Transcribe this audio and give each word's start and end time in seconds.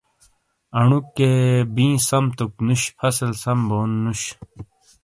اݨوکے 0.77 1.31
بِیں 1.73 1.95
سم 2.07 2.25
توک 2.37 2.53
نُوش 2.65 2.81
فصل 2.97 3.31
سَم 3.41 3.59
بونُو 3.67 3.97
نش 4.03 4.21